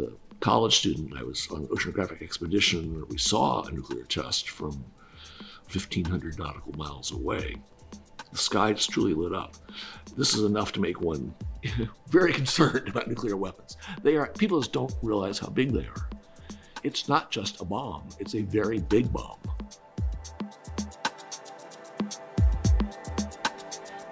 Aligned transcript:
a 0.00 0.12
college 0.40 0.76
student, 0.78 1.14
I 1.16 1.22
was 1.22 1.48
on 1.50 1.62
an 1.62 1.68
oceanographic 1.68 2.22
expedition 2.22 2.94
where 2.94 3.04
we 3.04 3.18
saw 3.18 3.62
a 3.62 3.70
nuclear 3.70 4.04
test 4.04 4.48
from 4.48 4.84
1,500 5.72 6.38
nautical 6.38 6.72
miles 6.76 7.12
away. 7.12 7.56
The 8.32 8.38
sky 8.38 8.72
just 8.72 8.90
truly 8.90 9.14
lit 9.14 9.34
up. 9.34 9.56
This 10.16 10.34
is 10.34 10.44
enough 10.44 10.72
to 10.72 10.80
make 10.80 11.00
one 11.00 11.34
very 12.08 12.32
concerned 12.32 12.88
about 12.88 13.08
nuclear 13.08 13.36
weapons. 13.36 13.76
They 14.02 14.16
are 14.16 14.28
people 14.28 14.60
just 14.60 14.72
don't 14.72 14.94
realize 15.02 15.38
how 15.38 15.48
big 15.48 15.72
they 15.72 15.86
are. 15.86 16.08
It's 16.82 17.08
not 17.08 17.30
just 17.30 17.60
a 17.60 17.64
bomb; 17.64 18.08
it's 18.18 18.34
a 18.34 18.42
very 18.42 18.78
big 18.78 19.12
bomb. 19.12 19.38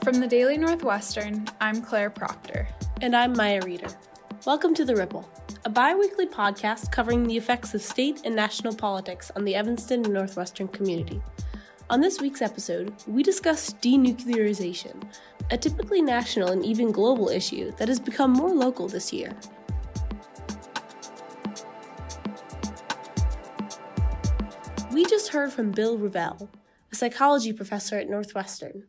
From 0.03 0.21
the 0.21 0.27
Daily 0.27 0.57
Northwestern, 0.57 1.47
I'm 1.61 1.83
Claire 1.83 2.11
Proctor. 2.11 2.69
And 3.01 3.15
I'm 3.15 3.33
Maya 3.35 3.61
Reeder. 3.65 3.89
Welcome 4.47 4.75
to 4.75 4.85
The 4.85 4.97
Ripple, 4.97 5.29
a 5.69 5.71
bi 5.71 5.95
weekly 5.95 6.25
podcast 6.25 6.91
covering 6.91 7.25
the 7.25 7.37
effects 7.37 7.75
of 7.75 7.83
state 7.83 8.23
and 8.25 8.35
national 8.35 8.75
politics 8.75 9.31
on 9.37 9.45
the 9.45 9.55
Evanston 9.55 10.03
and 10.03 10.15
Northwestern 10.15 10.67
community. 10.69 11.21
On 11.91 12.01
this 12.01 12.23
week's 12.23 12.41
episode, 12.41 12.95
we 13.07 13.23
discuss 13.23 13.75
denuclearization, 13.75 14.95
a 15.51 15.59
typically 15.59 16.01
national 16.01 16.53
and 16.53 16.65
even 16.65 16.91
global 16.91 17.29
issue 17.29 17.71
that 17.73 17.87
has 17.87 18.01
become 18.01 18.33
more 18.33 18.49
local 18.49 18.89
this 18.89 19.13
year. 19.13 19.37
We 24.91 25.05
just 25.05 25.29
heard 25.29 25.53
from 25.53 25.73
Bill 25.73 25.99
Revelle, 25.99 26.49
a 26.91 26.95
psychology 26.95 27.53
professor 27.53 27.99
at 27.99 28.09
Northwestern 28.09 28.85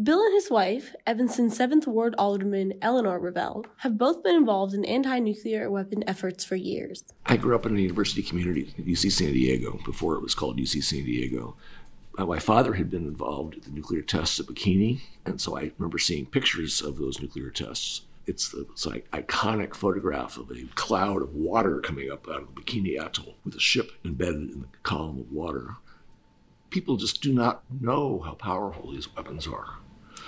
Bill 0.00 0.22
and 0.22 0.32
his 0.32 0.48
wife, 0.48 0.94
Evanston 1.08 1.50
7th 1.50 1.88
Ward 1.88 2.14
Alderman 2.18 2.74
Eleanor 2.80 3.18
Revelle, 3.18 3.64
have 3.78 3.98
both 3.98 4.22
been 4.22 4.36
involved 4.36 4.72
in 4.72 4.84
anti 4.84 5.18
nuclear 5.18 5.68
weapon 5.68 6.04
efforts 6.06 6.44
for 6.44 6.54
years. 6.54 7.02
I 7.26 7.36
grew 7.36 7.56
up 7.56 7.66
in 7.66 7.76
a 7.76 7.80
university 7.80 8.22
community 8.22 8.72
at 8.78 8.84
UC 8.84 9.10
San 9.10 9.32
Diego 9.32 9.80
before 9.84 10.14
it 10.14 10.22
was 10.22 10.36
called 10.36 10.56
UC 10.56 10.84
San 10.84 11.04
Diego. 11.04 11.56
Uh, 12.16 12.26
my 12.26 12.38
father 12.38 12.74
had 12.74 12.88
been 12.88 13.06
involved 13.08 13.54
in 13.54 13.60
the 13.62 13.70
nuclear 13.70 14.02
tests 14.02 14.38
at 14.38 14.46
Bikini, 14.46 15.00
and 15.26 15.40
so 15.40 15.58
I 15.58 15.72
remember 15.78 15.98
seeing 15.98 16.26
pictures 16.26 16.80
of 16.80 16.98
those 16.98 17.20
nuclear 17.20 17.50
tests. 17.50 18.02
It's 18.24 18.50
the 18.50 18.68
it's 18.70 18.86
like 18.86 19.10
iconic 19.10 19.74
photograph 19.74 20.36
of 20.36 20.52
a 20.52 20.62
cloud 20.76 21.22
of 21.22 21.34
water 21.34 21.80
coming 21.80 22.08
up 22.08 22.28
out 22.28 22.42
of 22.42 22.54
the 22.54 22.60
Bikini 22.60 23.04
Atoll 23.04 23.34
with 23.44 23.56
a 23.56 23.60
ship 23.60 23.90
embedded 24.04 24.50
in 24.52 24.60
the 24.60 24.68
column 24.84 25.18
of 25.18 25.32
water. 25.32 25.74
People 26.70 26.98
just 26.98 27.20
do 27.20 27.32
not 27.32 27.64
know 27.80 28.20
how 28.20 28.34
powerful 28.34 28.92
these 28.92 29.12
weapons 29.16 29.48
are. 29.48 29.78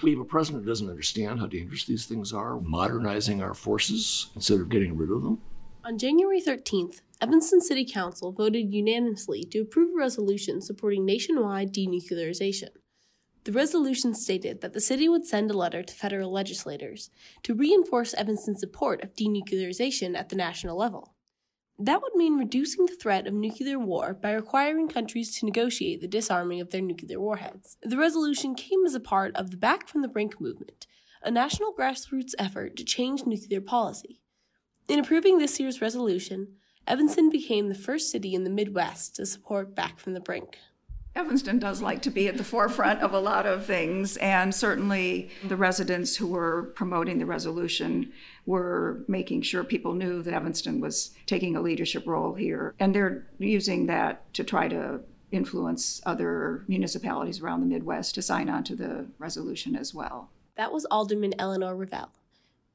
We 0.03 0.13
have 0.13 0.21
a 0.21 0.25
president 0.25 0.65
who 0.65 0.71
doesn't 0.71 0.89
understand 0.89 1.41
how 1.41 1.47
dangerous 1.47 1.85
these 1.85 2.07
things 2.07 2.33
are, 2.33 2.59
modernizing 2.61 3.43
our 3.43 3.55
forces 3.55 4.31
instead 4.35 4.61
of 4.61 4.71
getting 4.71 4.97
rid 4.97 5.11
of 5.11 5.23
them. 5.23 5.41
On 5.85 5.99
January 5.99 6.41
13th, 6.41 7.01
Evanston 7.21 7.61
City 7.61 7.85
Council 7.85 8.33
voted 8.33 8.73
unanimously 8.73 9.45
to 9.45 9.61
approve 9.61 9.95
a 9.95 9.99
resolution 9.99 10.63
supporting 10.63 11.05
nationwide 11.05 11.75
denuclearization. 11.75 12.71
The 13.45 13.53
resolution 13.53 14.15
stated 14.15 14.61
that 14.61 14.75
the 14.75 14.81
city 14.81 15.09
would 15.09 15.27
send 15.27 15.51
a 15.51 15.57
letter 15.57 15.83
to 15.83 15.95
federal 15.95 16.31
legislators 16.31 17.11
to 17.43 17.55
reinforce 17.55 18.15
Evanston's 18.15 18.61
support 18.61 19.03
of 19.03 19.15
denuclearization 19.15 20.17
at 20.17 20.29
the 20.29 20.37
national 20.37 20.77
level. 20.77 21.15
That 21.83 22.03
would 22.03 22.15
mean 22.15 22.37
reducing 22.37 22.85
the 22.85 22.95
threat 22.95 23.27
of 23.27 23.33
nuclear 23.33 23.79
war 23.79 24.13
by 24.13 24.33
requiring 24.33 24.87
countries 24.87 25.35
to 25.39 25.47
negotiate 25.47 26.03
the 26.03 26.07
disarming 26.07 26.61
of 26.61 26.69
their 26.69 26.83
nuclear 26.83 27.19
warheads. 27.19 27.79
The 27.83 27.97
resolution 27.97 28.55
came 28.55 28.85
as 28.85 28.95
a 28.95 29.01
part 29.01 29.35
of 29.35 29.51
the 29.51 29.57
Back 29.57 29.89
from 29.89 30.03
the 30.03 30.09
Brink 30.09 30.43
movement, 30.43 30.87
a 31.23 31.31
national 31.31 31.73
grassroots 31.73 32.35
effort 32.39 32.77
to 32.77 32.85
change 32.85 33.25
nuclear 33.25 33.63
policy. 33.63 34.21
In 34.89 34.99
approving 34.99 35.39
this 35.39 35.59
year's 35.59 35.81
resolution, 35.81 36.57
Evanston 36.87 37.31
became 37.31 37.71
the 37.71 37.75
first 37.75 38.11
city 38.11 38.35
in 38.35 38.45
the 38.45 38.51
Midwest 38.51 39.17
to 39.17 39.25
support 39.25 39.75
Back 39.75 39.99
from 39.99 40.13
the 40.13 40.21
Brink. 40.21 40.59
Evanston 41.17 41.59
does 41.59 41.83
like 41.83 42.03
to 42.03 42.11
be 42.11 42.29
at 42.29 42.37
the 42.37 42.45
forefront 42.45 43.01
of 43.01 43.13
a 43.13 43.19
lot 43.19 43.45
of 43.45 43.67
things, 43.67 44.17
and 44.19 44.55
certainly 44.55 45.31
the 45.49 45.57
residents 45.57 46.17
who 46.17 46.29
were 46.29 46.73
promoting 46.75 47.19
the 47.19 47.27
resolution 47.27 48.13
were 48.47 49.05
making 49.09 49.43
sure 49.43 49.65
people 49.65 49.93
knew 49.93 50.23
that 50.23 50.33
Evanston 50.35 50.81
was 50.81 51.11
taking 51.27 51.57
a 51.57 51.61
leadership 51.61 52.07
role 52.07 52.35
here. 52.35 52.75
And 52.79 52.95
they're 52.95 53.27
using 53.39 53.87
that 53.87 54.33
to 54.35 54.45
try 54.45 54.69
to 54.69 55.01
influence 55.33 56.01
other 56.07 56.65
municipalities 56.69 57.41
around 57.41 57.61
the 57.61 57.67
Midwest 57.67 58.15
to 58.15 58.23
sign 58.23 58.49
on 58.49 58.65
to 58.65 58.77
the 58.77 59.07
resolution 59.19 59.77
as 59.77 59.95
well. 59.95 60.31
That 60.57 60.73
was 60.73 60.85
Alderman 60.87 61.35
Eleanor 61.39 61.75
Revelle. 61.75 62.11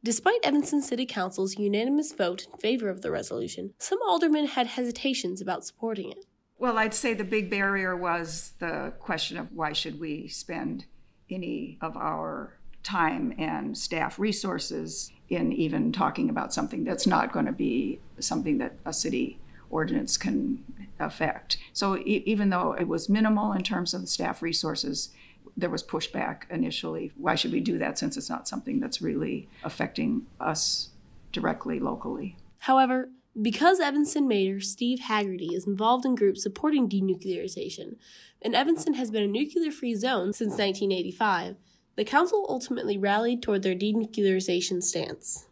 Despite 0.04 0.40
Evanston 0.44 0.82
City 0.82 1.06
Council's 1.06 1.58
unanimous 1.58 2.14
vote 2.14 2.46
in 2.52 2.60
favor 2.60 2.90
of 2.90 3.02
the 3.02 3.12
resolution, 3.12 3.74
some 3.80 4.00
aldermen 4.08 4.46
had 4.46 4.68
hesitations 4.68 5.42
about 5.42 5.66
supporting 5.66 6.12
it. 6.12 6.26
Well, 6.58 6.78
I'd 6.78 6.94
say 6.94 7.14
the 7.14 7.24
big 7.24 7.50
barrier 7.50 7.96
was 7.96 8.54
the 8.60 8.94
question 9.00 9.38
of 9.38 9.52
why 9.52 9.74
should 9.74 10.00
we 10.00 10.28
spend 10.28 10.86
any 11.30 11.78
of 11.82 11.98
our 11.98 12.58
time 12.84 13.34
and 13.38 13.78
staff 13.78 14.20
resources 14.20 15.12
in 15.30 15.52
even 15.52 15.92
talking 15.92 16.30
about 16.30 16.54
something 16.54 16.84
that's 16.84 17.08
not 17.08 17.34
going 17.34 17.48
to 17.48 17.52
be 17.52 18.00
something 18.20 18.60
that 18.60 18.76
a 18.86 18.94
city 18.94 19.40
ordinance 19.70 20.18
can 20.18 20.64
affect. 21.00 21.58
So 21.74 21.98
e- 21.98 22.24
even 22.26 22.50
though 22.50 22.74
it 22.74 22.88
was 22.88 23.10
minimal 23.10 23.52
in 23.54 23.64
terms 23.64 23.94
of 23.94 24.02
the 24.02 24.08
staff 24.08 24.42
resources, 24.42 25.10
there 25.58 25.70
was 25.70 25.84
pushback 25.84 26.44
initially. 26.50 27.12
Why 27.18 27.36
should 27.36 27.52
we 27.52 27.60
do 27.60 27.78
that 27.80 27.98
since 27.98 28.18
it's 28.18 28.30
not 28.30 28.48
something 28.48 28.80
that's 28.80 29.02
really 29.02 29.50
affecting 29.64 30.28
us 30.40 30.90
directly 31.32 31.80
locally? 31.80 32.38
However, 32.60 33.10
because 33.42 33.80
Evanston 33.80 34.28
Mayor 34.28 34.60
Steve 34.60 35.00
Hagerty 35.00 35.54
is 35.54 35.68
involved 35.68 36.06
in 36.06 36.16
groups 36.16 36.44
supporting 36.44 36.88
denuclearization, 36.90 37.98
and 38.42 38.56
Evanston 38.56 38.94
has 38.94 39.12
been 39.12 39.24
a 39.24 39.28
nuclear 39.28 39.72
free 39.72 39.96
zone 39.96 40.34
since 40.34 40.52
1985, 40.52 41.58
the 41.96 42.06
council 42.06 42.46
ultimately 42.50 42.98
rallied 42.98 43.42
toward 43.42 43.64
their 43.64 43.76
denuclearization 43.76 44.82
stance. 44.84 45.48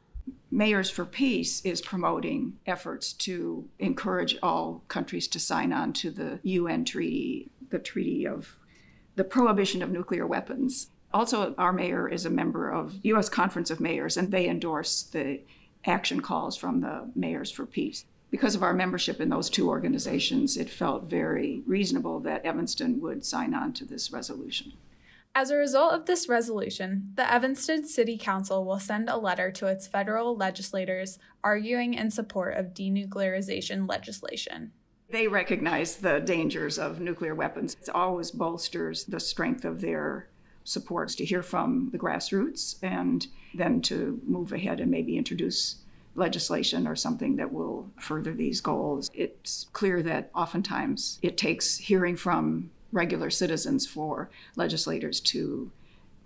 Mayors 0.51 0.89
for 0.89 1.03
Peace 1.03 1.65
is 1.65 1.81
promoting 1.81 2.59
efforts 2.67 3.11
to 3.13 3.67
encourage 3.79 4.37
all 4.43 4.83
countries 4.87 5.27
to 5.29 5.39
sign 5.39 5.73
on 5.73 5.93
to 5.93 6.11
the 6.11 6.39
UN 6.43 6.85
treaty, 6.85 7.49
the 7.69 7.79
treaty 7.79 8.27
of 8.27 8.57
the 9.15 9.23
prohibition 9.23 9.81
of 9.81 9.89
nuclear 9.89 10.27
weapons. 10.27 10.87
Also, 11.13 11.55
our 11.57 11.73
mayor 11.73 12.07
is 12.07 12.25
a 12.25 12.29
member 12.29 12.69
of 12.69 12.99
U.S. 13.03 13.29
Conference 13.29 13.71
of 13.71 13.79
Mayors, 13.79 14.15
and 14.15 14.31
they 14.31 14.47
endorse 14.47 15.03
the 15.03 15.41
action 15.85 16.21
calls 16.21 16.57
from 16.57 16.81
the 16.81 17.09
Mayors 17.15 17.51
for 17.51 17.65
Peace. 17.65 18.05
Because 18.31 18.55
of 18.55 18.63
our 18.63 18.73
membership 18.73 19.21
in 19.21 19.29
those 19.29 19.49
two 19.49 19.69
organizations, 19.69 20.57
it 20.57 20.69
felt 20.69 21.09
very 21.09 21.61
reasonable 21.67 22.19
that 22.21 22.43
Evanston 22.43 22.99
would 23.01 23.23
sign 23.23 23.53
on 23.53 23.73
to 23.73 23.85
this 23.85 24.11
resolution. 24.11 24.73
As 25.35 25.49
a 25.49 25.55
result 25.55 25.93
of 25.93 26.05
this 26.05 26.29
resolution, 26.29 27.11
the 27.15 27.31
Evanston 27.31 27.85
City 27.87 28.17
Council 28.17 28.65
will 28.65 28.79
send 28.79 29.09
a 29.09 29.17
letter 29.17 29.51
to 29.51 29.67
its 29.67 29.87
federal 29.87 30.35
legislators 30.35 31.17
arguing 31.43 31.95
in 31.95 32.11
support 32.11 32.55
of 32.55 32.73
denuclearization 32.73 33.89
legislation. 33.89 34.71
They 35.09 35.27
recognize 35.27 35.97
the 35.97 36.19
dangers 36.19 36.79
of 36.79 36.99
nuclear 36.99 37.35
weapons. 37.35 37.77
It 37.81 37.89
always 37.89 38.31
bolsters 38.31 39.05
the 39.05 39.19
strength 39.19 39.65
of 39.65 39.81
their 39.81 40.27
supports 40.63 41.15
to 41.15 41.25
hear 41.25 41.43
from 41.43 41.89
the 41.91 41.99
grassroots 41.99 42.75
and 42.81 43.27
then 43.53 43.81
to 43.81 44.19
move 44.25 44.51
ahead 44.51 44.79
and 44.79 44.89
maybe 44.89 45.17
introduce 45.17 45.77
legislation 46.15 46.87
or 46.87 46.95
something 46.95 47.35
that 47.37 47.51
will 47.51 47.89
further 47.99 48.33
these 48.33 48.61
goals. 48.61 49.09
It's 49.13 49.67
clear 49.73 50.01
that 50.03 50.29
oftentimes 50.35 51.19
it 51.21 51.37
takes 51.37 51.77
hearing 51.77 52.15
from 52.15 52.69
regular 52.91 53.29
citizens 53.29 53.87
for 53.87 54.29
legislators 54.55 55.19
to 55.19 55.71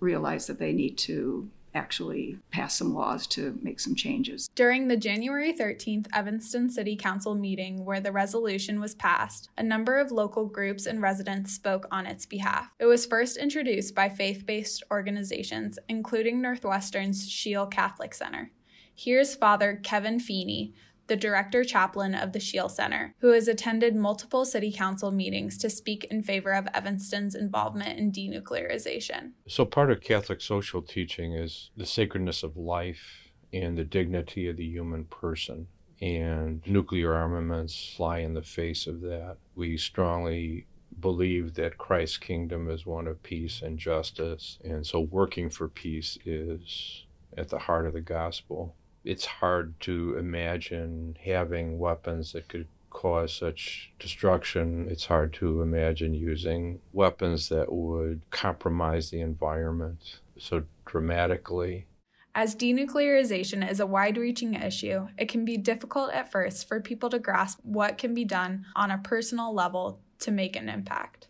realize 0.00 0.46
that 0.46 0.58
they 0.58 0.72
need 0.72 0.98
to 0.98 1.48
actually 1.74 2.38
pass 2.50 2.76
some 2.76 2.94
laws 2.94 3.26
to 3.28 3.58
make 3.62 3.80
some 3.80 3.94
changes. 3.94 4.48
During 4.54 4.88
the 4.88 4.96
January 4.96 5.52
13th 5.52 6.06
Evanston 6.12 6.70
City 6.70 6.96
Council 6.96 7.34
meeting 7.34 7.84
where 7.84 8.00
the 8.00 8.12
resolution 8.12 8.80
was 8.80 8.94
passed, 8.94 9.50
a 9.58 9.62
number 9.62 9.98
of 9.98 10.10
local 10.10 10.46
groups 10.46 10.86
and 10.86 11.00
residents 11.02 11.52
spoke 11.52 11.86
on 11.90 12.06
its 12.06 12.26
behalf. 12.26 12.70
It 12.78 12.86
was 12.86 13.06
first 13.06 13.36
introduced 13.36 13.94
by 13.94 14.08
faith 14.08 14.46
based 14.46 14.82
organizations, 14.90 15.78
including 15.88 16.40
Northwestern's 16.40 17.28
Sheil 17.28 17.66
Catholic 17.66 18.14
Center. 18.14 18.50
Here's 18.94 19.36
Father 19.36 19.78
Kevin 19.84 20.18
Feeney, 20.18 20.74
the 21.08 21.16
director 21.16 21.64
chaplain 21.64 22.14
of 22.14 22.32
the 22.32 22.40
Sheil 22.40 22.68
Center, 22.68 23.14
who 23.18 23.32
has 23.32 23.48
attended 23.48 23.96
multiple 23.96 24.44
city 24.44 24.72
council 24.72 25.10
meetings 25.10 25.58
to 25.58 25.70
speak 25.70 26.04
in 26.04 26.22
favor 26.22 26.52
of 26.52 26.68
Evanston's 26.72 27.34
involvement 27.34 27.98
in 27.98 28.12
denuclearization. 28.12 29.32
So, 29.46 29.64
part 29.64 29.90
of 29.90 30.00
Catholic 30.00 30.40
social 30.40 30.82
teaching 30.82 31.32
is 31.32 31.70
the 31.76 31.86
sacredness 31.86 32.42
of 32.42 32.56
life 32.56 33.30
and 33.52 33.76
the 33.76 33.84
dignity 33.84 34.48
of 34.48 34.56
the 34.56 34.66
human 34.66 35.04
person. 35.04 35.66
And 36.00 36.62
nuclear 36.64 37.14
armaments 37.14 37.94
fly 37.96 38.18
in 38.18 38.34
the 38.34 38.42
face 38.42 38.86
of 38.86 39.00
that. 39.00 39.38
We 39.56 39.76
strongly 39.76 40.66
believe 41.00 41.54
that 41.54 41.78
Christ's 41.78 42.18
kingdom 42.18 42.70
is 42.70 42.86
one 42.86 43.08
of 43.08 43.22
peace 43.22 43.62
and 43.62 43.78
justice. 43.78 44.58
And 44.62 44.86
so, 44.86 45.00
working 45.00 45.50
for 45.50 45.68
peace 45.68 46.18
is 46.24 47.04
at 47.36 47.48
the 47.48 47.58
heart 47.58 47.86
of 47.86 47.94
the 47.94 48.00
gospel 48.00 48.74
it's 49.08 49.24
hard 49.24 49.80
to 49.80 50.18
imagine 50.18 51.16
having 51.24 51.78
weapons 51.78 52.32
that 52.32 52.46
could 52.46 52.68
cause 52.90 53.34
such 53.34 53.90
destruction. 53.98 54.86
It's 54.90 55.06
hard 55.06 55.32
to 55.34 55.62
imagine 55.62 56.12
using 56.12 56.80
weapons 56.92 57.48
that 57.48 57.72
would 57.72 58.20
compromise 58.30 59.08
the 59.08 59.22
environment 59.22 60.20
so 60.36 60.64
dramatically. 60.84 61.86
As 62.34 62.54
denuclearization 62.54 63.68
is 63.68 63.80
a 63.80 63.86
wide 63.86 64.18
reaching 64.18 64.52
issue, 64.52 65.08
it 65.16 65.30
can 65.30 65.46
be 65.46 65.56
difficult 65.56 66.12
at 66.12 66.30
first 66.30 66.68
for 66.68 66.78
people 66.78 67.08
to 67.08 67.18
grasp 67.18 67.60
what 67.62 67.96
can 67.96 68.12
be 68.12 68.26
done 68.26 68.66
on 68.76 68.90
a 68.90 68.98
personal 68.98 69.54
level 69.54 70.00
to 70.20 70.30
make 70.30 70.54
an 70.54 70.68
impact. 70.68 71.28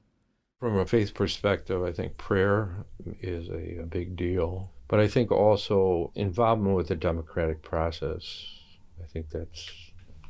From 0.58 0.76
a 0.76 0.84
faith 0.84 1.14
perspective, 1.14 1.84
I 1.84 1.92
think 1.92 2.16
prayer 2.16 2.84
is 3.20 3.48
a, 3.48 3.82
a 3.82 3.86
big 3.86 4.16
deal. 4.16 4.72
But 4.88 5.00
I 5.00 5.08
think 5.08 5.30
also 5.30 6.10
involvement 6.14 6.76
with 6.76 6.88
the 6.88 6.96
democratic 6.96 7.62
process. 7.62 8.46
I 9.02 9.06
think 9.06 9.30
that's 9.30 9.70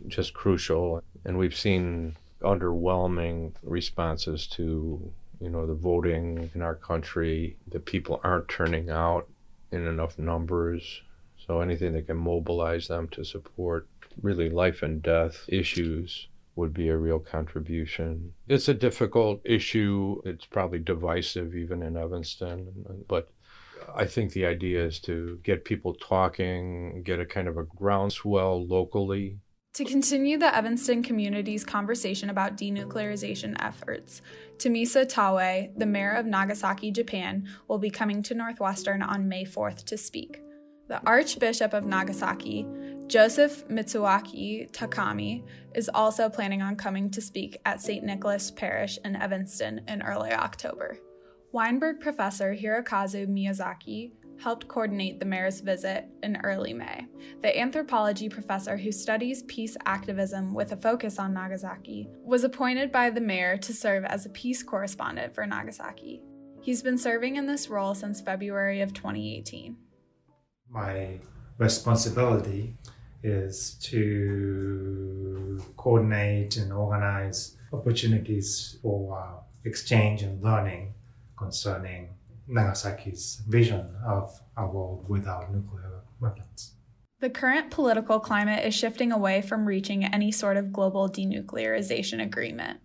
just 0.09 0.35
crucial. 0.35 1.03
And 1.25 1.39
we've 1.39 1.57
seen 1.57 2.17
underwhelming 2.43 3.53
responses 3.63 4.47
to 4.47 5.13
you 5.41 5.51
know 5.51 5.67
the 5.67 5.75
voting 5.75 6.51
in 6.55 6.63
our 6.63 6.75
country 6.75 7.57
that 7.69 7.85
people 7.85 8.21
aren't 8.25 8.49
turning 8.49 8.91
out 8.91 9.29
in 9.71 9.87
enough 9.87 10.19
numbers. 10.19 11.03
So 11.47 11.61
anything 11.61 11.93
that 11.93 12.07
can 12.07 12.17
mobilize 12.17 12.89
them 12.89 13.09
to 13.09 13.25
support 13.25 13.87
really 14.21 14.51
life 14.51 14.83
and 14.83 15.03
death 15.03 15.45
issues 15.49 16.29
would 16.57 16.75
be 16.75 16.89
a 16.89 16.97
real 16.97 17.21
contribution. 17.21 18.35
It's 18.49 18.69
a 18.69 18.75
difficult 18.75 19.41
issue. 19.45 20.21
It's 20.25 20.45
probably 20.45 20.81
divisive 20.81 21.55
even 21.55 21.83
in 21.85 21.97
Evanston, 21.97 23.05
but 23.07 23.31
I 23.95 24.07
think 24.07 24.33
the 24.33 24.47
idea 24.47 24.85
is 24.85 25.01
to 25.01 25.39
get 25.43 25.65
people 25.65 25.95
talking, 25.95 27.03
get 27.05 27.21
a 27.21 27.27
kind 27.27 27.49
of 27.49 27.57
a 27.57 27.65
groundswell 27.65 28.67
locally. 28.67 29.39
To 29.75 29.85
continue 29.85 30.39
the 30.39 30.55
Evanston 30.55 31.03
community's 31.03 31.65
conversation 31.65 32.31
about 32.31 32.57
denuclearization 32.57 33.57
efforts, 33.61 34.23
Tomihisa 34.57 35.09
Taue, 35.09 35.71
the 35.77 35.87
mayor 35.87 36.13
of 36.13 36.27
Nagasaki, 36.27 36.91
Japan, 36.91 37.47
will 37.69 37.79
be 37.79 37.91
coming 37.91 38.23
to 38.25 38.35
Northwestern 38.35 39.03
on 39.03 39.29
May 39.29 39.45
4th 39.45 39.85
to 39.85 39.97
speak. 39.97 40.41
The 40.89 41.01
Archbishop 41.07 41.75
of 41.75 41.85
Nagasaki, 41.85 42.67
Joseph 43.07 43.69
Mitsuaki 43.69 44.71
Takami, 44.73 45.45
is 45.75 45.91
also 45.95 46.29
planning 46.29 46.63
on 46.63 46.77
coming 46.77 47.11
to 47.11 47.21
speak 47.21 47.59
at 47.65 47.81
St. 47.81 48.03
Nicholas 48.03 48.51
Parish 48.51 48.99
in 49.05 49.15
Evanston 49.15 49.83
in 49.87 50.03
early 50.03 50.33
October. 50.33 50.99
Weinberg 51.51 52.01
professor 52.01 52.55
Hirokazu 52.55 53.27
Miyazaki 53.27 54.13
helped 54.39 54.69
coordinate 54.69 55.19
the 55.19 55.25
mayor's 55.25 55.61
visit 55.61 56.07
in 56.23 56.37
early 56.45 56.75
May. 56.75 57.07
The 57.41 57.59
anthropology 57.59 58.29
professor 58.29 58.77
who 58.77 58.93
studies 58.93 59.45
peace 59.45 59.75
activism 59.87 60.53
with 60.53 60.73
a 60.73 60.77
focus 60.77 61.19
on 61.19 61.33
Nagasaki 61.33 62.07
was 62.23 62.45
appointed 62.45 62.93
by 62.93 63.09
the 63.09 63.23
mayor 63.23 63.57
to 63.57 63.73
serve 63.73 64.05
as 64.05 64.27
a 64.27 64.31
peace 64.31 64.63
correspondent 64.63 65.35
for 65.35 65.47
Nagasaki. 65.47 66.23
He's 66.61 66.83
been 66.83 66.99
serving 66.99 67.37
in 67.37 67.47
this 67.47 67.69
role 67.69 67.95
since 67.95 68.21
February 68.21 68.83
of 68.83 68.93
2018. 68.93 69.75
My 70.69 71.19
responsibility 71.57 72.75
is 73.23 73.75
to 73.85 75.59
coordinate 75.79 76.59
and 76.59 76.75
organize 76.75 77.57
opportunities 77.73 78.79
for 78.83 79.43
exchange 79.65 80.23
and 80.23 80.43
learning 80.43 80.95
concerning 81.39 82.11
Nagasaki's 82.49 83.43
vision 83.47 83.95
of 84.05 84.41
a 84.57 84.67
world 84.67 85.05
without 85.09 85.53
nuclear 85.53 86.03
weapons. 86.21 86.73
The 87.21 87.31
current 87.31 87.71
political 87.71 88.21
climate 88.21 88.65
is 88.65 88.75
shifting 88.75 89.13
away 89.13 89.43
from 89.43 89.67
reaching 89.67 90.05
any 90.05 90.31
sort 90.31 90.57
of 90.57 90.73
global 90.73 91.09
denuclearization 91.09 92.23
agreement. 92.23 92.81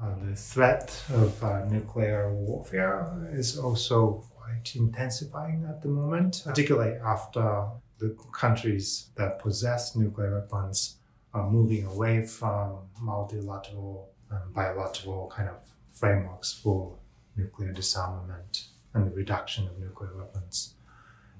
Uh, 0.00 0.14
the 0.24 0.36
threat 0.36 1.02
of 1.12 1.42
uh, 1.42 1.64
nuclear 1.66 2.32
warfare 2.32 3.28
is 3.32 3.58
also 3.58 4.24
quite 4.30 4.74
intensifying 4.74 5.64
at 5.68 5.82
the 5.82 5.88
moment, 5.88 6.42
particularly 6.44 6.96
after 7.04 7.66
the 7.98 8.16
countries 8.32 9.10
that 9.16 9.38
possess 9.38 9.94
nuclear 9.94 10.40
weapons 10.40 10.96
are 11.34 11.48
moving 11.50 11.84
away 11.86 12.24
from 12.26 12.78
multilateral 13.00 14.10
and 14.30 14.52
bilateral 14.52 15.30
kind 15.34 15.48
of 15.48 15.56
frameworks 15.92 16.52
for 16.52 16.98
nuclear 17.36 17.72
disarmament 17.72 18.66
and 18.94 19.06
the 19.06 19.14
reduction 19.14 19.66
of 19.66 19.78
nuclear 19.78 20.16
weapons. 20.16 20.74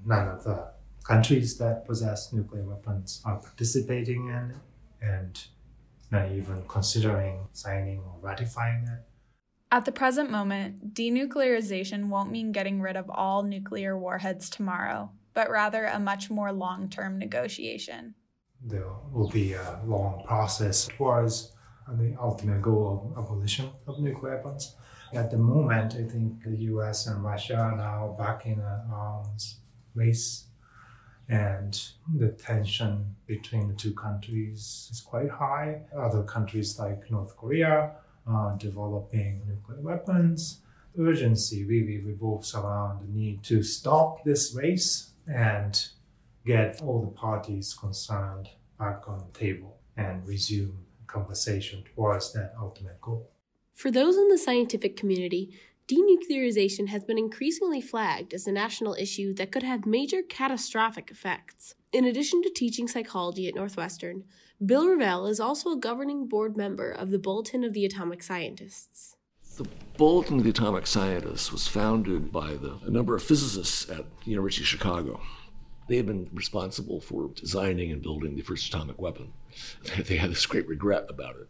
None 0.05 0.27
of 0.27 0.43
the 0.43 0.71
countries 1.03 1.57
that 1.57 1.85
possess 1.85 2.33
nuclear 2.33 2.63
weapons 2.63 3.21
are 3.25 3.37
participating 3.37 4.27
in 4.29 4.51
it 4.51 4.57
and 5.01 5.47
not 6.11 6.31
even 6.31 6.63
considering 6.67 7.47
signing 7.51 7.99
or 7.99 8.17
ratifying 8.21 8.83
it. 8.83 9.03
At 9.71 9.85
the 9.85 9.91
present 9.91 10.29
moment, 10.29 10.93
denuclearization 10.93 12.07
won't 12.09 12.31
mean 12.31 12.51
getting 12.51 12.79
rid 12.79 12.95
of 12.95 13.09
all 13.09 13.41
nuclear 13.41 13.97
warheads 13.97 14.49
tomorrow, 14.49 15.09
but 15.33 15.49
rather 15.49 15.85
a 15.85 15.99
much 15.99 16.29
more 16.29 16.51
long 16.51 16.89
term 16.89 17.17
negotiation. 17.17 18.13
There 18.63 18.87
will 19.11 19.29
be 19.29 19.53
a 19.53 19.81
long 19.83 20.23
process 20.25 20.87
towards 20.87 21.53
the 21.91 22.15
ultimate 22.21 22.61
goal 22.61 23.13
of 23.17 23.23
abolition 23.25 23.71
of 23.87 23.99
nuclear 23.99 24.35
weapons. 24.35 24.75
At 25.13 25.29
the 25.29 25.37
moment, 25.37 25.93
I 25.93 26.03
think 26.03 26.43
the 26.43 26.55
US 26.73 27.05
and 27.05 27.23
Russia 27.23 27.55
are 27.55 27.77
now 27.77 28.15
back 28.17 28.47
in 28.47 28.59
an 28.59 28.81
arms 28.91 29.57
um, 29.59 30.01
race, 30.01 30.45
and 31.29 31.79
the 32.17 32.29
tension 32.29 33.15
between 33.27 33.67
the 33.67 33.75
two 33.75 33.93
countries 33.93 34.89
is 34.91 35.01
quite 35.01 35.29
high. 35.29 35.83
Other 35.95 36.23
countries 36.23 36.79
like 36.79 37.11
North 37.11 37.37
Korea 37.37 37.91
are 38.25 38.57
developing 38.57 39.43
nuclear 39.47 39.81
weapons. 39.81 40.61
Urgency 40.97 41.63
really 41.63 41.99
revolves 41.99 42.55
around 42.55 43.01
the 43.01 43.13
need 43.13 43.43
to 43.43 43.61
stop 43.61 44.23
this 44.23 44.55
race 44.55 45.11
and 45.27 45.89
get 46.43 46.81
all 46.81 47.01
the 47.01 47.15
parties 47.15 47.75
concerned 47.79 48.49
back 48.79 49.07
on 49.07 49.19
the 49.19 49.39
table 49.39 49.77
and 49.95 50.27
resume 50.27 50.85
conversation 51.05 51.83
towards 51.93 52.33
that 52.33 52.55
ultimate 52.59 52.99
goal. 52.99 53.32
For 53.73 53.91
those 53.91 54.17
in 54.17 54.29
the 54.29 54.37
scientific 54.37 54.95
community, 54.95 55.57
denuclearization 55.87 56.87
has 56.87 57.03
been 57.03 57.17
increasingly 57.17 57.81
flagged 57.81 58.33
as 58.33 58.47
a 58.47 58.51
national 58.51 58.95
issue 58.95 59.33
that 59.33 59.51
could 59.51 59.63
have 59.63 59.85
major 59.85 60.21
catastrophic 60.21 61.11
effects. 61.11 61.75
In 61.91 62.05
addition 62.05 62.41
to 62.43 62.49
teaching 62.49 62.87
psychology 62.87 63.47
at 63.47 63.55
Northwestern, 63.55 64.23
Bill 64.63 64.87
Revelle 64.87 65.29
is 65.29 65.39
also 65.39 65.71
a 65.71 65.79
governing 65.79 66.27
board 66.27 66.55
member 66.55 66.89
of 66.89 67.09
the 67.09 67.19
Bulletin 67.19 67.63
of 67.63 67.73
the 67.73 67.85
Atomic 67.85 68.23
Scientists. 68.23 69.17
The 69.57 69.67
Bulletin 69.97 70.37
of 70.37 70.43
the 70.43 70.49
Atomic 70.51 70.87
Scientists 70.87 71.51
was 71.51 71.67
founded 71.67 72.31
by 72.31 72.53
the, 72.53 72.79
a 72.85 72.89
number 72.89 73.15
of 73.15 73.23
physicists 73.23 73.89
at 73.89 74.05
the 74.23 74.31
University 74.31 74.63
of 74.63 74.67
Chicago. 74.67 75.19
They 75.87 75.97
had 75.97 76.05
been 76.05 76.29
responsible 76.33 77.01
for 77.01 77.29
designing 77.35 77.91
and 77.91 78.01
building 78.01 78.35
the 78.35 78.41
first 78.41 78.67
atomic 78.67 78.99
weapon. 78.99 79.33
They 80.07 80.17
had 80.17 80.31
this 80.31 80.45
great 80.45 80.67
regret 80.67 81.05
about 81.09 81.35
it. 81.35 81.47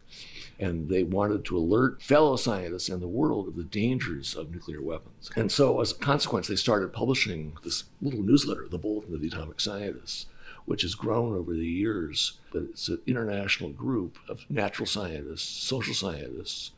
And 0.58 0.88
they 0.88 1.02
wanted 1.02 1.44
to 1.46 1.56
alert 1.56 2.02
fellow 2.02 2.36
scientists 2.36 2.88
and 2.88 3.00
the 3.00 3.08
world 3.08 3.48
of 3.48 3.56
the 3.56 3.64
dangers 3.64 4.34
of 4.34 4.50
nuclear 4.50 4.82
weapons. 4.82 5.30
And 5.36 5.50
so, 5.50 5.80
as 5.80 5.92
a 5.92 5.96
consequence, 5.96 6.48
they 6.48 6.56
started 6.56 6.92
publishing 6.92 7.56
this 7.64 7.84
little 8.02 8.22
newsletter, 8.22 8.68
the 8.68 8.78
Bulletin 8.78 9.14
of 9.14 9.20
the 9.20 9.28
Atomic 9.28 9.60
Scientists, 9.60 10.26
which 10.66 10.82
has 10.82 10.94
grown 10.94 11.34
over 11.34 11.54
the 11.54 11.66
years. 11.66 12.38
But 12.52 12.64
it's 12.64 12.88
an 12.88 13.00
international 13.06 13.70
group 13.70 14.18
of 14.28 14.44
natural 14.48 14.86
scientists, 14.86 15.48
social 15.48 15.94
scientists 15.94 16.72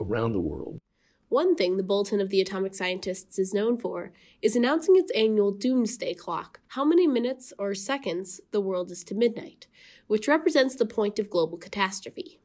around 0.00 0.32
the 0.32 0.40
world 0.40 0.80
one 1.30 1.54
thing 1.54 1.76
the 1.76 1.84
Bulletin 1.84 2.20
of 2.20 2.28
the 2.28 2.40
Atomic 2.40 2.74
Scientists 2.74 3.38
is 3.38 3.54
known 3.54 3.78
for 3.78 4.12
is 4.42 4.56
announcing 4.56 4.96
its 4.96 5.12
annual 5.12 5.52
doomsday 5.52 6.12
clock, 6.12 6.58
how 6.68 6.84
many 6.84 7.06
minutes 7.06 7.52
or 7.56 7.72
seconds 7.72 8.40
the 8.50 8.60
world 8.60 8.90
is 8.90 9.04
to 9.04 9.14
midnight, 9.14 9.68
which 10.08 10.26
represents 10.26 10.74
the 10.74 10.84
point 10.84 11.20
of 11.20 11.30
global 11.30 11.56
catastrophe. 11.56 12.40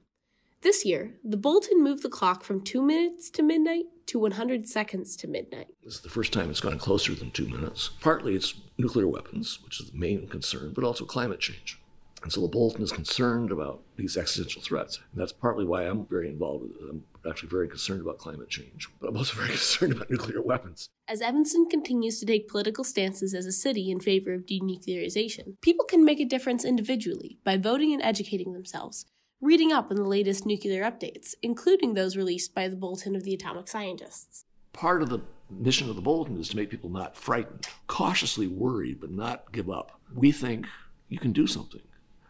This 0.62 0.86
year, 0.86 1.16
the 1.24 1.36
Bulletin 1.36 1.84
moved 1.84 2.04
the 2.04 2.10
clock 2.10 2.44
from 2.44 2.62
2 2.62 2.80
minutes 2.80 3.32
to 3.32 3.42
midnight 3.42 3.86
to 4.06 4.20
100 4.20 4.68
seconds 4.68 5.16
to 5.16 5.28
midnight. 5.28 5.70
This 5.84 5.96
is 5.96 6.02
the 6.02 6.10
first 6.10 6.32
time 6.32 6.52
it's 6.52 6.62
gone 6.62 6.78
closer 6.78 7.16
than 7.16 7.32
two 7.32 7.48
minutes. 7.48 7.90
Partly 8.02 8.36
it's 8.36 8.54
nuclear 8.78 9.08
weapons, 9.08 9.60
which 9.64 9.80
is 9.80 9.90
the 9.90 9.98
main 9.98 10.28
concern, 10.28 10.74
but 10.76 10.84
also 10.84 11.06
climate 11.06 11.40
change. 11.40 11.80
And 12.26 12.34
so 12.34 12.42
the 12.42 12.48
Bulletin 12.48 12.82
is 12.82 12.92
concerned 12.92 13.52
about 13.52 13.84
these 13.98 14.18
existential 14.18 14.60
threats. 14.60 15.00
And 15.12 15.22
that's 15.22 15.32
partly 15.32 15.64
why 15.64 15.84
I'm 15.84 16.08
very 16.08 16.28
involved 16.28 16.64
with 16.64 16.72
it. 16.72 16.90
I'm 16.90 17.04
actually 17.30 17.50
very 17.50 17.68
concerned 17.68 18.02
about 18.02 18.18
climate 18.18 18.50
change, 18.50 18.90
but 19.00 19.10
I'm 19.10 19.16
also 19.16 19.36
very 19.38 19.50
concerned 19.50 19.94
about 19.94 20.10
nuclear 20.10 20.42
weapons. 20.42 20.90
As 21.08 21.22
Evanston 21.22 21.68
continues 21.70 22.20
to 22.20 22.26
take 22.26 22.48
political 22.48 22.84
stances 22.84 23.36
as 23.36 23.46
a 23.46 23.52
city 23.52 23.92
in 23.92 24.00
favor 24.00 24.34
of 24.34 24.48
denuclearization, 24.48 25.62
people 25.62 25.86
can 25.86 26.04
make 26.04 26.20
a 26.20 26.26
difference 26.26 26.66
individually 26.66 27.38
by 27.44 27.58
voting 27.58 27.94
and 27.94 28.02
educating 28.02 28.54
themselves, 28.54 29.06
reading 29.40 29.72
up 29.72 29.92
on 29.92 29.98
the 29.98 30.04
latest 30.04 30.48
nuclear 30.48 30.84
updates, 30.84 31.36
including 31.44 31.94
those 31.94 32.18
released 32.18 32.56
by 32.56 32.68
the 32.68 32.76
Bulletin 32.76 33.16
of 33.16 33.24
the 33.24 33.36
Atomic 33.36 33.68
Scientists. 33.68 34.46
Part 34.74 35.04
of 35.04 35.10
the 35.10 35.20
mission 35.52 35.92
of 35.92 35.96
the 35.96 36.02
Bulletin 36.02 36.40
is 36.40 36.50
to 36.50 36.56
make 36.56 36.72
people 36.72 36.90
not 36.90 37.16
frightened, 37.16 37.68
cautiously 37.86 38.48
worried, 38.48 39.00
but 39.00 39.12
not 39.12 39.52
give 39.52 39.70
up. 39.70 40.02
We 40.12 40.32
think 40.32 40.66
you 41.08 41.20
can 41.20 41.32
do 41.32 41.46
something. 41.46 41.82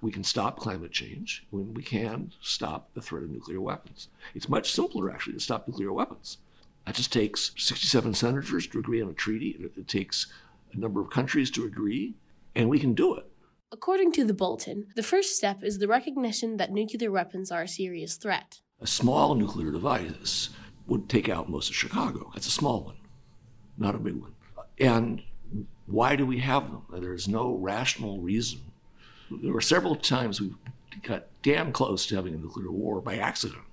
We 0.05 0.11
can 0.11 0.23
stop 0.23 0.59
climate 0.59 0.91
change 0.91 1.47
when 1.49 1.73
we 1.73 1.81
can 1.81 2.31
stop 2.39 2.93
the 2.93 3.01
threat 3.01 3.23
of 3.23 3.31
nuclear 3.31 3.59
weapons. 3.59 4.09
It's 4.35 4.47
much 4.47 4.71
simpler, 4.71 5.09
actually, 5.09 5.33
to 5.33 5.39
stop 5.39 5.67
nuclear 5.67 5.91
weapons. 5.91 6.37
That 6.85 6.93
just 6.93 7.11
takes 7.11 7.53
67 7.57 8.13
senators 8.13 8.67
to 8.67 8.77
agree 8.77 9.01
on 9.01 9.09
a 9.09 9.13
treaty. 9.13 9.57
It 9.59 9.87
takes 9.87 10.27
a 10.73 10.77
number 10.77 11.01
of 11.01 11.09
countries 11.09 11.49
to 11.49 11.65
agree, 11.65 12.13
and 12.53 12.69
we 12.69 12.77
can 12.77 12.93
do 12.93 13.15
it. 13.15 13.25
According 13.71 14.11
to 14.11 14.23
the 14.23 14.35
bulletin, 14.35 14.89
the 14.95 15.01
first 15.01 15.35
step 15.35 15.63
is 15.63 15.79
the 15.79 15.87
recognition 15.87 16.57
that 16.57 16.71
nuclear 16.71 17.11
weapons 17.11 17.49
are 17.49 17.63
a 17.63 17.67
serious 17.67 18.15
threat. 18.15 18.61
A 18.79 18.85
small 18.85 19.33
nuclear 19.33 19.71
device 19.71 20.51
would 20.85 21.09
take 21.09 21.29
out 21.29 21.49
most 21.49 21.71
of 21.71 21.75
Chicago. 21.75 22.29
That's 22.35 22.45
a 22.45 22.51
small 22.51 22.83
one, 22.83 22.97
not 23.75 23.95
a 23.95 23.97
big 23.97 24.17
one. 24.17 24.35
And 24.77 25.23
why 25.87 26.15
do 26.15 26.27
we 26.27 26.37
have 26.41 26.69
them? 26.69 26.83
There's 26.93 27.27
no 27.27 27.55
rational 27.55 28.19
reason. 28.19 28.59
There 29.31 29.53
were 29.53 29.61
several 29.61 29.95
times 29.95 30.39
we 30.39 30.53
got 31.03 31.27
damn 31.41 31.71
close 31.71 32.05
to 32.07 32.15
having 32.15 32.33
a 32.33 32.37
nuclear 32.37 32.71
war 32.71 33.01
by 33.01 33.17
accident. 33.17 33.63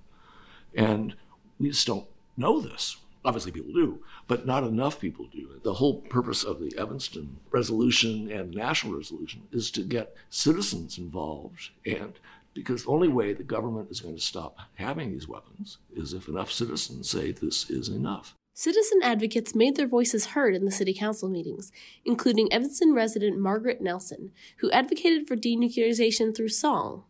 And 0.75 1.14
we 1.59 1.68
just 1.68 1.87
don't 1.87 2.06
know 2.37 2.61
this. 2.61 2.97
Obviously, 3.25 3.52
people 3.52 3.73
do, 3.73 4.02
but 4.26 4.47
not 4.47 4.64
enough 4.64 4.99
people 4.99 5.26
do. 5.26 5.61
The 5.62 5.75
whole 5.75 6.00
purpose 6.00 6.42
of 6.42 6.59
the 6.59 6.76
Evanston 6.76 7.38
resolution 7.52 8.30
and 8.30 8.52
national 8.52 8.97
resolution 8.97 9.42
is 9.52 9.71
to 9.73 9.82
get 9.82 10.16
citizens 10.28 10.99
involved. 10.99 11.71
And 11.87 12.14
because 12.52 12.85
the 12.85 12.90
only 12.90 13.09
way 13.09 13.32
the 13.32 13.44
government 13.44 13.90
is 13.90 14.00
going 14.00 14.16
to 14.16 14.21
stop 14.21 14.59
having 14.75 15.12
these 15.12 15.28
weapons 15.28 15.78
is 15.94 16.12
if 16.12 16.26
enough 16.28 16.50
citizens 16.50 17.09
say 17.09 17.30
this 17.30 17.71
is 17.71 17.88
enough. 17.88 18.35
Citizen 18.54 19.00
advocates 19.02 19.54
made 19.54 19.76
their 19.76 19.87
voices 19.87 20.26
heard 20.26 20.54
in 20.54 20.66
the 20.66 20.71
city 20.71 20.92
council 20.92 21.28
meetings, 21.28 21.73
including 22.04 22.52
Evanston 22.52 22.92
resident 22.92 23.38
Margaret 23.38 23.80
Nelson, 23.80 24.30
who 24.59 24.71
advocated 24.73 25.26
for 25.26 25.37
denuclearization 25.37 26.37
through 26.37 26.49
song. 26.49 27.04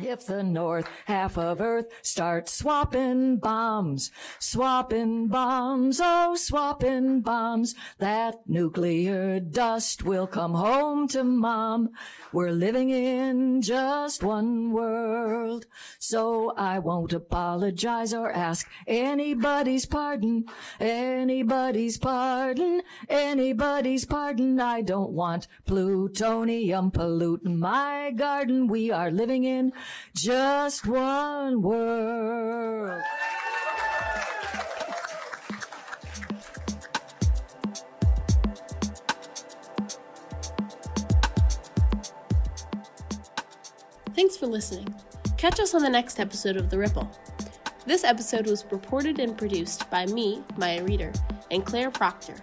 If 0.00 0.26
the 0.26 0.44
north 0.44 0.88
half 1.06 1.36
of 1.36 1.60
Earth 1.60 1.86
starts 2.02 2.52
swapping 2.52 3.38
bombs, 3.38 4.12
swapping 4.38 5.26
bombs, 5.26 6.00
oh, 6.00 6.36
swapping 6.36 7.20
bombs, 7.20 7.74
that 7.98 8.36
nuclear 8.46 9.40
dust 9.40 10.04
will 10.04 10.28
come 10.28 10.54
home 10.54 11.08
to 11.08 11.24
mom. 11.24 11.90
We're 12.32 12.52
living 12.52 12.90
in 12.90 13.60
just 13.60 14.22
one 14.22 14.70
world, 14.70 15.66
so 15.98 16.52
I 16.56 16.78
won't 16.78 17.12
apologize 17.12 18.14
or 18.14 18.30
ask 18.30 18.68
anybody's 18.86 19.84
pardon, 19.84 20.44
anybody's 20.78 21.98
pardon, 21.98 22.82
anybody's 23.08 24.04
pardon. 24.04 24.60
I 24.60 24.80
don't 24.80 25.10
want 25.10 25.48
plutonium 25.66 26.92
polluting 26.92 27.58
my 27.58 28.12
garden. 28.14 28.68
We 28.68 28.92
are 28.92 29.10
living 29.10 29.42
in 29.42 29.72
just 30.14 30.86
one 30.86 31.62
world. 31.62 33.02
Thanks 44.14 44.36
for 44.36 44.46
listening. 44.46 44.92
Catch 45.36 45.60
us 45.60 45.74
on 45.74 45.82
the 45.82 45.88
next 45.88 46.18
episode 46.18 46.56
of 46.56 46.70
The 46.70 46.78
Ripple. 46.78 47.08
This 47.86 48.02
episode 48.02 48.48
was 48.48 48.64
reported 48.70 49.20
and 49.20 49.38
produced 49.38 49.88
by 49.90 50.06
me, 50.06 50.42
Maya 50.56 50.82
Reader, 50.82 51.12
and 51.50 51.64
Claire 51.64 51.92
Proctor. 51.92 52.34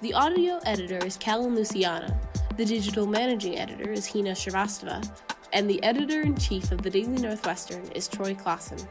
The 0.00 0.14
audio 0.14 0.60
editor 0.64 1.04
is 1.04 1.16
Callum 1.16 1.56
Luciana. 1.56 2.16
The 2.56 2.64
digital 2.64 3.06
managing 3.06 3.58
editor 3.58 3.90
is 3.90 4.06
Hina 4.06 4.30
Shrivastava, 4.30 5.04
and 5.52 5.68
the 5.68 5.82
editor 5.82 6.20
in 6.22 6.36
chief 6.36 6.72
of 6.72 6.82
the 6.82 6.90
Daily 6.90 7.20
Northwestern 7.20 7.82
is 7.92 8.08
Troy 8.08 8.34
Closson. 8.34 8.86